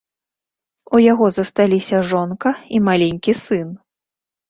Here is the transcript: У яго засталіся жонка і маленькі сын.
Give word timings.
У 0.95 1.01
яго 1.11 1.25
засталіся 1.37 1.97
жонка 2.15 2.57
і 2.77 2.85
маленькі 2.91 3.41
сын. 3.47 3.67